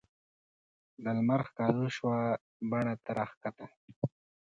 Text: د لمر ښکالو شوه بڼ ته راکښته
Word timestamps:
د 1.03 1.05
لمر 1.17 1.41
ښکالو 1.49 1.85
شوه 1.95 2.17
بڼ 2.69 2.85
ته 3.03 3.11
راکښته 3.17 3.65